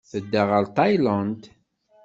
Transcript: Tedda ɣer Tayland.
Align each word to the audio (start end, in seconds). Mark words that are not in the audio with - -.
Tedda 0.09 0.41
ɣer 0.49 0.63
Tayland. 0.75 1.41